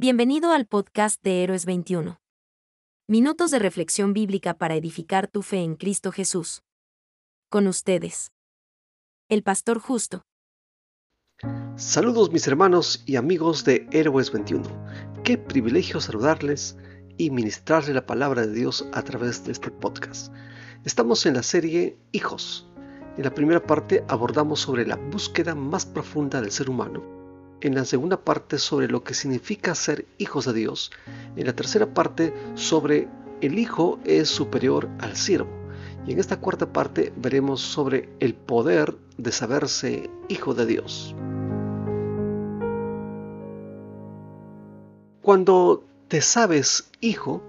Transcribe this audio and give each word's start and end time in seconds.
Bienvenido 0.00 0.52
al 0.52 0.64
podcast 0.64 1.20
de 1.24 1.42
Héroes 1.42 1.66
21. 1.66 2.20
Minutos 3.08 3.50
de 3.50 3.58
reflexión 3.58 4.12
bíblica 4.12 4.54
para 4.54 4.76
edificar 4.76 5.26
tu 5.26 5.42
fe 5.42 5.56
en 5.56 5.74
Cristo 5.74 6.12
Jesús. 6.12 6.62
Con 7.50 7.66
ustedes. 7.66 8.30
El 9.28 9.42
Pastor 9.42 9.80
Justo. 9.80 10.22
Saludos 11.74 12.30
mis 12.30 12.46
hermanos 12.46 13.02
y 13.06 13.16
amigos 13.16 13.64
de 13.64 13.88
Héroes 13.90 14.30
21. 14.30 14.68
Qué 15.24 15.36
privilegio 15.36 16.00
saludarles 16.00 16.76
y 17.16 17.32
ministrarle 17.32 17.92
la 17.92 18.06
palabra 18.06 18.46
de 18.46 18.52
Dios 18.52 18.86
a 18.92 19.02
través 19.02 19.44
de 19.46 19.50
este 19.50 19.72
podcast. 19.72 20.32
Estamos 20.84 21.26
en 21.26 21.34
la 21.34 21.42
serie 21.42 21.98
Hijos. 22.12 22.68
En 23.16 23.24
la 23.24 23.34
primera 23.34 23.66
parte 23.66 24.04
abordamos 24.06 24.60
sobre 24.60 24.86
la 24.86 24.94
búsqueda 24.94 25.56
más 25.56 25.84
profunda 25.84 26.40
del 26.40 26.52
ser 26.52 26.70
humano 26.70 27.17
en 27.60 27.74
la 27.74 27.84
segunda 27.84 28.20
parte 28.20 28.58
sobre 28.58 28.88
lo 28.88 29.02
que 29.02 29.14
significa 29.14 29.74
ser 29.74 30.06
hijos 30.18 30.44
de 30.46 30.52
Dios, 30.52 30.90
en 31.36 31.46
la 31.46 31.54
tercera 31.54 31.92
parte 31.92 32.32
sobre 32.54 33.08
el 33.40 33.58
hijo 33.58 33.98
es 34.04 34.28
superior 34.28 34.88
al 35.00 35.16
siervo, 35.16 35.50
y 36.06 36.12
en 36.12 36.18
esta 36.18 36.40
cuarta 36.40 36.72
parte 36.72 37.12
veremos 37.16 37.60
sobre 37.60 38.08
el 38.20 38.34
poder 38.34 38.96
de 39.16 39.32
saberse 39.32 40.10
hijo 40.28 40.54
de 40.54 40.66
Dios. 40.66 41.14
Cuando 45.22 45.84
te 46.08 46.22
sabes 46.22 46.90
hijo, 47.00 47.42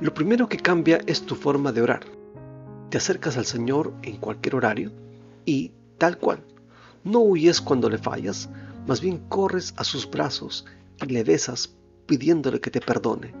lo 0.00 0.12
primero 0.12 0.48
que 0.48 0.58
cambia 0.58 1.00
es 1.06 1.22
tu 1.22 1.36
forma 1.36 1.72
de 1.72 1.82
orar. 1.82 2.00
Te 2.90 2.98
acercas 2.98 3.36
al 3.36 3.46
Señor 3.46 3.94
en 4.02 4.16
cualquier 4.16 4.56
horario 4.56 4.92
y 5.44 5.72
tal 5.98 6.18
cual. 6.18 6.40
No 7.04 7.20
huyes 7.20 7.60
cuando 7.60 7.88
le 7.88 7.98
fallas, 7.98 8.50
más 8.86 9.00
bien 9.00 9.18
corres 9.28 9.74
a 9.76 9.84
sus 9.84 10.08
brazos 10.08 10.64
y 11.02 11.06
le 11.06 11.24
besas 11.24 11.74
pidiéndole 12.06 12.60
que 12.60 12.70
te 12.70 12.80
perdone. 12.80 13.34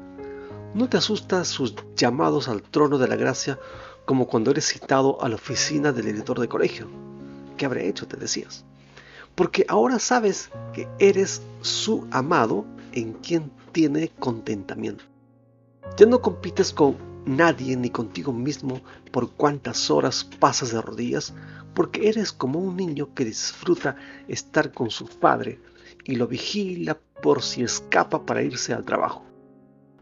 No 0.74 0.88
te 0.88 0.96
asustas 0.96 1.48
sus 1.48 1.74
llamados 1.96 2.48
al 2.48 2.62
trono 2.62 2.98
de 2.98 3.08
la 3.08 3.16
gracia 3.16 3.58
como 4.04 4.26
cuando 4.26 4.50
eres 4.50 4.66
citado 4.66 5.22
a 5.22 5.28
la 5.28 5.36
oficina 5.36 5.92
del 5.92 6.08
editor 6.08 6.38
de 6.38 6.48
colegio. 6.48 6.88
¿Qué 7.56 7.66
habré 7.66 7.88
hecho? 7.88 8.06
te 8.06 8.16
decías. 8.16 8.64
Porque 9.34 9.66
ahora 9.68 9.98
sabes 9.98 10.50
que 10.72 10.88
eres 10.98 11.42
su 11.60 12.06
amado 12.10 12.64
en 12.92 13.14
quien 13.14 13.50
tiene 13.72 14.08
contentamiento. 14.18 15.04
Ya 15.96 16.06
no 16.06 16.20
compites 16.20 16.72
con 16.72 16.96
nadie 17.26 17.76
ni 17.76 17.90
contigo 17.90 18.32
mismo 18.32 18.80
por 19.12 19.30
cuántas 19.32 19.90
horas 19.90 20.24
pasas 20.24 20.72
de 20.72 20.80
rodillas, 20.80 21.34
porque 21.76 22.08
eres 22.08 22.32
como 22.32 22.58
un 22.58 22.74
niño 22.74 23.12
que 23.14 23.26
disfruta 23.26 23.96
estar 24.28 24.72
con 24.72 24.90
su 24.90 25.06
padre 25.06 25.60
y 26.04 26.16
lo 26.16 26.26
vigila 26.26 26.98
por 27.22 27.42
si 27.42 27.62
escapa 27.62 28.24
para 28.24 28.42
irse 28.42 28.72
al 28.72 28.86
trabajo. 28.86 29.26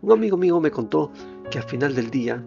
Un 0.00 0.12
amigo 0.12 0.36
mío 0.36 0.60
me 0.60 0.70
contó 0.70 1.10
que 1.50 1.58
al 1.58 1.64
final 1.64 1.96
del 1.96 2.10
día, 2.10 2.40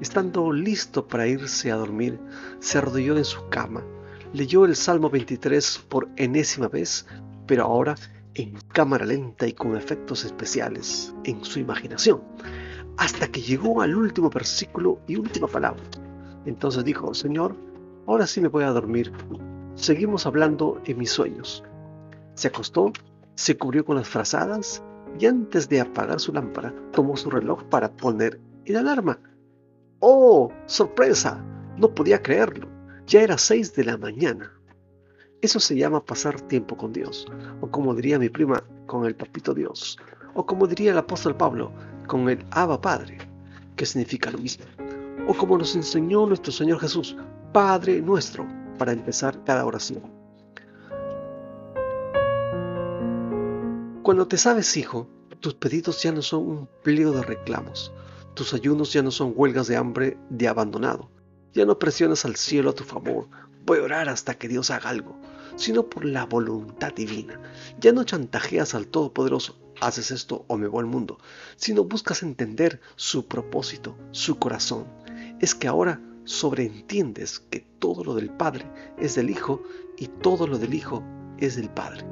estando 0.00 0.50
listo 0.50 1.06
para 1.06 1.28
irse 1.28 1.70
a 1.70 1.76
dormir, 1.76 2.18
se 2.60 2.78
arrodilló 2.78 3.18
en 3.18 3.26
su 3.26 3.46
cama, 3.50 3.84
leyó 4.32 4.64
el 4.64 4.74
Salmo 4.74 5.10
23 5.10 5.84
por 5.90 6.08
enésima 6.16 6.68
vez, 6.68 7.06
pero 7.46 7.64
ahora 7.64 7.96
en 8.32 8.54
cámara 8.72 9.04
lenta 9.04 9.46
y 9.46 9.52
con 9.52 9.76
efectos 9.76 10.24
especiales 10.24 11.14
en 11.24 11.44
su 11.44 11.58
imaginación 11.58 12.22
hasta 12.96 13.28
que 13.28 13.42
llegó 13.42 13.82
al 13.82 13.94
último 13.94 14.30
versículo 14.30 15.00
y 15.06 15.16
última 15.16 15.48
palabra. 15.48 15.82
Entonces 16.46 16.84
dijo, 16.84 17.12
Señor, 17.12 17.56
ahora 18.06 18.26
sí 18.26 18.40
me 18.40 18.48
voy 18.48 18.64
a 18.64 18.70
dormir. 18.70 19.12
Seguimos 19.74 20.26
hablando 20.26 20.80
en 20.84 20.98
mis 20.98 21.10
sueños. 21.10 21.64
Se 22.34 22.48
acostó, 22.48 22.92
se 23.34 23.56
cubrió 23.56 23.84
con 23.84 23.96
las 23.96 24.08
frazadas 24.08 24.82
y 25.18 25.26
antes 25.26 25.68
de 25.68 25.80
apagar 25.80 26.20
su 26.20 26.32
lámpara 26.32 26.74
tomó 26.92 27.16
su 27.16 27.30
reloj 27.30 27.64
para 27.64 27.90
poner 27.90 28.40
el 28.64 28.76
alarma. 28.76 29.18
¡Oh, 30.00 30.50
sorpresa! 30.66 31.44
No 31.76 31.94
podía 31.94 32.22
creerlo. 32.22 32.68
Ya 33.06 33.22
era 33.22 33.38
seis 33.38 33.74
de 33.74 33.84
la 33.84 33.96
mañana. 33.96 34.52
Eso 35.42 35.58
se 35.58 35.76
llama 35.76 36.04
pasar 36.04 36.40
tiempo 36.42 36.76
con 36.76 36.92
Dios, 36.92 37.26
o 37.62 37.70
como 37.70 37.94
diría 37.94 38.18
mi 38.18 38.28
prima, 38.28 38.62
con 38.86 39.06
el 39.06 39.16
papito 39.16 39.54
Dios, 39.54 39.98
o 40.34 40.44
como 40.44 40.66
diría 40.66 40.92
el 40.92 40.98
apóstol 40.98 41.34
Pablo, 41.34 41.72
con 42.06 42.28
el 42.28 42.44
Abba 42.50 42.80
Padre, 42.80 43.16
que 43.76 43.86
significa 43.86 44.30
lo 44.30 44.38
mismo. 44.38 44.66
O 45.26 45.34
como 45.34 45.56
nos 45.56 45.74
enseñó 45.74 46.26
nuestro 46.26 46.52
Señor 46.52 46.78
Jesús, 46.80 47.16
Padre 47.52 48.00
nuestro, 48.00 48.46
para 48.78 48.92
empezar 48.92 49.42
cada 49.42 49.66
oración. 49.66 50.02
Cuando 54.04 54.28
te 54.28 54.36
sabes 54.36 54.76
hijo, 54.76 55.08
tus 55.40 55.54
pedidos 55.54 56.00
ya 56.00 56.12
no 56.12 56.22
son 56.22 56.46
un 56.46 56.68
pliego 56.84 57.10
de 57.10 57.22
reclamos, 57.22 57.92
tus 58.34 58.54
ayunos 58.54 58.92
ya 58.92 59.02
no 59.02 59.10
son 59.10 59.32
huelgas 59.34 59.66
de 59.66 59.76
hambre 59.76 60.16
de 60.28 60.46
abandonado, 60.46 61.10
ya 61.52 61.64
no 61.64 61.76
presionas 61.80 62.24
al 62.24 62.36
cielo 62.36 62.70
a 62.70 62.74
tu 62.74 62.84
favor, 62.84 63.26
voy 63.66 63.80
a 63.80 63.82
orar 63.82 64.08
hasta 64.08 64.34
que 64.34 64.46
Dios 64.46 64.70
haga 64.70 64.90
algo, 64.90 65.18
sino 65.56 65.90
por 65.90 66.04
la 66.04 66.26
voluntad 66.26 66.92
divina. 66.92 67.40
Ya 67.80 67.90
no 67.90 68.04
chantajeas 68.04 68.76
al 68.76 68.86
Todopoderoso, 68.86 69.58
haces 69.80 70.12
esto 70.12 70.44
o 70.46 70.56
me 70.56 70.68
voy 70.68 70.84
al 70.84 70.86
mundo, 70.86 71.18
sino 71.56 71.82
buscas 71.82 72.22
entender 72.22 72.80
su 72.94 73.26
propósito, 73.26 73.96
su 74.12 74.38
corazón. 74.38 74.86
Es 75.40 75.56
que 75.56 75.66
ahora 75.66 76.00
sobreentiendes 76.24 77.40
que 77.40 77.60
todo 77.78 78.04
lo 78.04 78.14
del 78.14 78.30
Padre 78.30 78.70
es 78.98 79.14
del 79.14 79.30
Hijo 79.30 79.62
y 79.96 80.06
todo 80.06 80.46
lo 80.46 80.58
del 80.58 80.74
Hijo 80.74 81.02
es 81.38 81.56
del 81.56 81.70
Padre. 81.70 82.04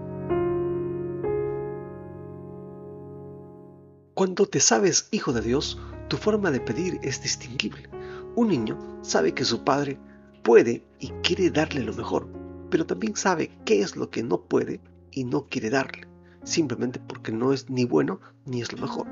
Cuando 4.18 4.46
te 4.46 4.58
sabes 4.58 5.06
hijo 5.12 5.32
de 5.32 5.42
Dios, 5.42 5.78
tu 6.08 6.16
forma 6.16 6.50
de 6.50 6.60
pedir 6.60 6.98
es 7.02 7.22
distinguible. 7.22 7.88
Un 8.34 8.48
niño 8.48 8.76
sabe 9.02 9.32
que 9.32 9.44
su 9.44 9.62
padre 9.62 9.96
puede 10.42 10.84
y 10.98 11.10
quiere 11.22 11.50
darle 11.50 11.84
lo 11.84 11.94
mejor, 11.94 12.26
pero 12.70 12.84
también 12.84 13.14
sabe 13.14 13.50
qué 13.64 13.80
es 13.80 13.94
lo 13.94 14.10
que 14.10 14.24
no 14.24 14.40
puede 14.40 14.80
y 15.12 15.22
no 15.22 15.46
quiere 15.46 15.70
darle, 15.70 16.08
simplemente 16.42 16.98
porque 16.98 17.30
no 17.30 17.52
es 17.52 17.70
ni 17.70 17.84
bueno 17.84 18.20
ni 18.44 18.60
es 18.60 18.72
lo 18.72 18.78
mejor. 18.78 19.06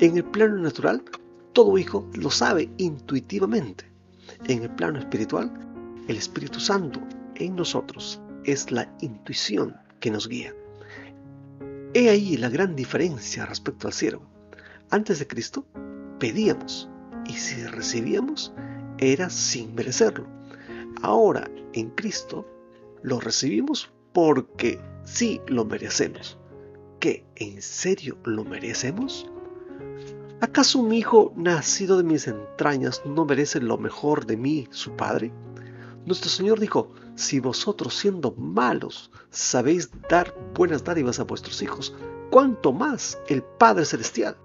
En 0.00 0.16
el 0.16 0.24
plano 0.24 0.56
natural, 0.56 1.04
todo 1.52 1.78
hijo 1.78 2.08
lo 2.14 2.30
sabe 2.30 2.70
intuitivamente. 2.78 3.89
En 4.46 4.62
el 4.62 4.70
plano 4.70 4.98
espiritual, 4.98 5.52
el 6.08 6.16
Espíritu 6.16 6.60
Santo 6.60 7.00
en 7.36 7.56
nosotros 7.56 8.20
es 8.44 8.70
la 8.70 8.92
intuición 9.00 9.76
que 10.00 10.10
nos 10.10 10.28
guía. 10.28 10.54
He 11.94 12.08
ahí 12.08 12.36
la 12.36 12.48
gran 12.48 12.76
diferencia 12.76 13.46
respecto 13.46 13.86
al 13.86 13.92
siervo. 13.92 14.26
Antes 14.90 15.18
de 15.18 15.26
Cristo, 15.26 15.66
pedíamos 16.18 16.88
y 17.26 17.34
si 17.34 17.64
recibíamos, 17.64 18.52
era 18.98 19.30
sin 19.30 19.74
merecerlo. 19.74 20.26
Ahora, 21.02 21.50
en 21.72 21.90
Cristo, 21.90 22.46
lo 23.02 23.20
recibimos 23.20 23.92
porque 24.12 24.80
sí 25.04 25.40
lo 25.46 25.64
merecemos. 25.64 26.38
¿Qué? 26.98 27.24
¿En 27.36 27.62
serio 27.62 28.18
lo 28.24 28.44
merecemos? 28.44 29.29
¿Acaso 30.42 30.78
un 30.78 30.94
hijo 30.94 31.34
nacido 31.36 31.98
de 31.98 32.02
mis 32.02 32.26
entrañas 32.26 33.02
no 33.04 33.26
merece 33.26 33.60
lo 33.60 33.76
mejor 33.76 34.24
de 34.24 34.38
mí, 34.38 34.66
su 34.70 34.96
padre? 34.96 35.34
Nuestro 36.06 36.30
Señor 36.30 36.58
dijo, 36.58 36.94
si 37.14 37.40
vosotros 37.40 37.94
siendo 37.94 38.32
malos 38.32 39.10
sabéis 39.28 39.90
dar 40.08 40.34
buenas 40.54 40.82
dádivas 40.82 41.20
a 41.20 41.24
vuestros 41.24 41.60
hijos, 41.60 41.94
¿cuánto 42.30 42.72
más 42.72 43.18
el 43.28 43.42
Padre 43.42 43.84
Celestial? 43.84 44.38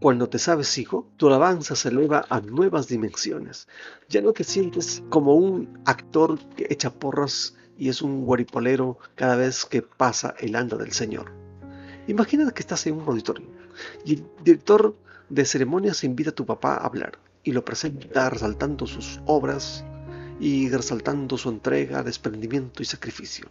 Cuando 0.00 0.28
te 0.28 0.40
sabes 0.40 0.76
hijo, 0.76 1.08
tu 1.16 1.28
alabanza 1.28 1.76
se 1.76 1.90
eleva 1.90 2.26
a 2.28 2.40
nuevas 2.40 2.88
dimensiones. 2.88 3.68
Ya 4.08 4.22
no 4.22 4.32
te 4.32 4.42
sientes 4.42 5.04
como 5.08 5.36
un 5.36 5.78
actor 5.84 6.36
que 6.56 6.66
echa 6.68 6.92
porras 6.92 7.56
y 7.78 7.90
es 7.90 8.02
un 8.02 8.24
guaripolero 8.24 8.98
cada 9.14 9.36
vez 9.36 9.64
que 9.66 9.82
pasa 9.82 10.34
el 10.40 10.56
anda 10.56 10.76
del 10.76 10.90
Señor. 10.90 11.43
Imagina 12.06 12.50
que 12.50 12.60
estás 12.60 12.86
en 12.86 12.94
un 12.94 13.08
auditorio 13.08 13.46
y 14.04 14.14
el 14.14 14.26
director 14.44 14.94
de 15.30 15.44
ceremonias 15.46 16.04
invita 16.04 16.30
a 16.30 16.34
tu 16.34 16.44
papá 16.44 16.74
a 16.74 16.86
hablar 16.86 17.18
y 17.42 17.52
lo 17.52 17.64
presenta 17.64 18.28
resaltando 18.28 18.86
sus 18.86 19.20
obras 19.26 19.84
y 20.38 20.68
resaltando 20.68 21.38
su 21.38 21.48
entrega, 21.48 22.02
desprendimiento 22.02 22.82
y 22.82 22.86
sacrificio. 22.86 23.46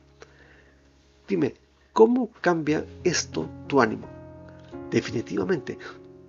Dime, 1.27 1.55
¿cómo 1.93 2.29
cambia 2.41 2.85
esto 3.03 3.49
tu 3.67 3.81
ánimo? 3.81 4.07
Definitivamente, 4.91 5.79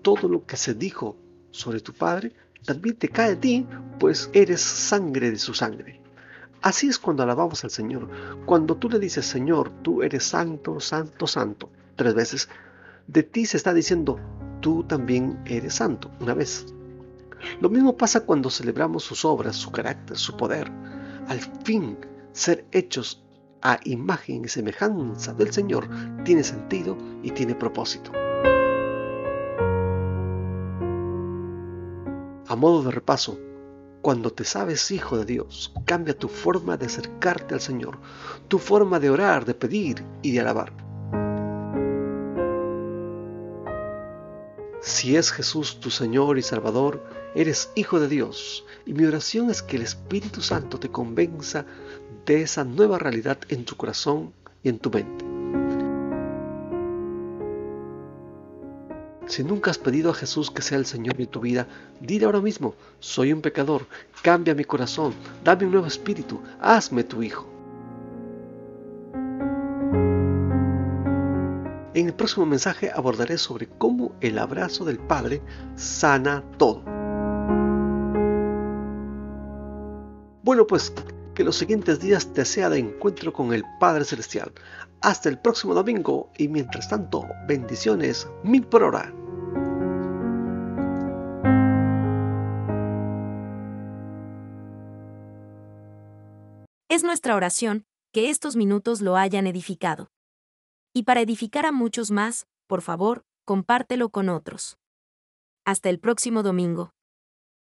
todo 0.00 0.28
lo 0.28 0.46
que 0.46 0.56
se 0.56 0.74
dijo 0.74 1.16
sobre 1.50 1.80
tu 1.80 1.92
Padre 1.92 2.32
también 2.64 2.96
te 2.96 3.10
cae 3.10 3.32
a 3.32 3.40
ti, 3.40 3.66
pues 3.98 4.30
eres 4.32 4.62
sangre 4.62 5.30
de 5.30 5.38
su 5.38 5.52
sangre. 5.52 6.00
Así 6.62 6.88
es 6.88 6.98
cuando 6.98 7.22
alabamos 7.22 7.62
al 7.64 7.70
Señor. 7.70 8.08
Cuando 8.46 8.76
tú 8.76 8.88
le 8.88 8.98
dices, 8.98 9.26
Señor, 9.26 9.70
tú 9.82 10.02
eres 10.02 10.24
santo, 10.24 10.80
santo, 10.80 11.26
santo, 11.26 11.68
tres 11.94 12.14
veces, 12.14 12.48
de 13.06 13.22
ti 13.22 13.46
se 13.46 13.56
está 13.56 13.74
diciendo, 13.74 14.18
tú 14.60 14.84
también 14.84 15.42
eres 15.46 15.74
santo, 15.74 16.10
una 16.20 16.34
vez. 16.34 16.66
Lo 17.60 17.68
mismo 17.68 17.96
pasa 17.96 18.24
cuando 18.24 18.50
celebramos 18.50 19.04
sus 19.04 19.24
obras, 19.24 19.56
su 19.56 19.70
carácter, 19.70 20.16
su 20.16 20.36
poder. 20.36 20.70
Al 21.28 21.40
fin, 21.64 21.98
ser 22.32 22.66
hechos 22.72 23.22
a 23.62 23.78
imagen 23.84 24.44
y 24.44 24.48
semejanza 24.48 25.32
del 25.34 25.52
Señor 25.52 25.88
tiene 26.24 26.44
sentido 26.44 26.96
y 27.22 27.30
tiene 27.30 27.54
propósito. 27.54 28.12
A 32.46 32.56
modo 32.56 32.82
de 32.82 32.90
repaso, 32.90 33.38
cuando 34.02 34.30
te 34.30 34.44
sabes 34.44 34.90
hijo 34.90 35.16
de 35.16 35.24
Dios, 35.24 35.72
cambia 35.86 36.16
tu 36.16 36.28
forma 36.28 36.76
de 36.76 36.86
acercarte 36.86 37.54
al 37.54 37.60
Señor, 37.60 37.98
tu 38.48 38.58
forma 38.58 39.00
de 39.00 39.08
orar, 39.08 39.46
de 39.46 39.54
pedir 39.54 40.04
y 40.20 40.32
de 40.32 40.40
alabar. 40.40 40.83
Si 44.84 45.16
es 45.16 45.32
Jesús 45.32 45.80
tu 45.80 45.90
Señor 45.90 46.36
y 46.36 46.42
Salvador, 46.42 47.02
eres 47.34 47.70
hijo 47.74 48.00
de 48.00 48.06
Dios 48.06 48.66
y 48.84 48.92
mi 48.92 49.06
oración 49.06 49.48
es 49.48 49.62
que 49.62 49.76
el 49.76 49.82
Espíritu 49.82 50.42
Santo 50.42 50.78
te 50.78 50.90
convenza 50.90 51.64
de 52.26 52.42
esa 52.42 52.64
nueva 52.64 52.98
realidad 52.98 53.38
en 53.48 53.64
tu 53.64 53.76
corazón 53.76 54.34
y 54.62 54.68
en 54.68 54.78
tu 54.78 54.90
mente. 54.90 55.24
Si 59.26 59.42
nunca 59.42 59.70
has 59.70 59.78
pedido 59.78 60.10
a 60.10 60.14
Jesús 60.14 60.50
que 60.50 60.60
sea 60.60 60.76
el 60.76 60.84
Señor 60.84 61.16
de 61.16 61.28
tu 61.28 61.40
vida, 61.40 61.66
dile 62.02 62.26
ahora 62.26 62.42
mismo, 62.42 62.74
soy 63.00 63.32
un 63.32 63.40
pecador, 63.40 63.86
cambia 64.20 64.54
mi 64.54 64.64
corazón, 64.64 65.14
dame 65.42 65.64
un 65.64 65.72
nuevo 65.72 65.86
espíritu, 65.86 66.42
hazme 66.60 67.04
tu 67.04 67.22
hijo. 67.22 67.53
En 71.94 72.06
el 72.06 72.14
próximo 72.14 72.44
mensaje 72.44 72.90
abordaré 72.92 73.38
sobre 73.38 73.68
cómo 73.68 74.16
el 74.20 74.38
abrazo 74.38 74.84
del 74.84 74.98
Padre 74.98 75.40
sana 75.76 76.42
todo. 76.58 76.82
Bueno, 80.42 80.66
pues 80.66 80.92
que 81.34 81.44
los 81.44 81.56
siguientes 81.56 82.00
días 82.00 82.32
te 82.32 82.44
sea 82.44 82.68
de 82.68 82.80
encuentro 82.80 83.32
con 83.32 83.52
el 83.52 83.64
Padre 83.78 84.04
Celestial. 84.04 84.52
Hasta 85.02 85.28
el 85.28 85.38
próximo 85.38 85.72
domingo 85.72 86.30
y 86.36 86.48
mientras 86.48 86.88
tanto, 86.88 87.26
bendiciones 87.46 88.26
mil 88.42 88.64
por 88.64 88.82
hora. 88.82 89.12
Es 96.88 97.04
nuestra 97.04 97.36
oración 97.36 97.84
que 98.12 98.30
estos 98.30 98.56
minutos 98.56 99.00
lo 99.00 99.16
hayan 99.16 99.46
edificado. 99.46 100.13
Y 100.96 101.02
para 101.02 101.20
edificar 101.20 101.66
a 101.66 101.72
muchos 101.72 102.12
más, 102.12 102.46
por 102.68 102.80
favor, 102.80 103.24
compártelo 103.44 104.10
con 104.10 104.28
otros. 104.28 104.78
Hasta 105.64 105.90
el 105.90 105.98
próximo 105.98 106.44
domingo. 106.44 106.94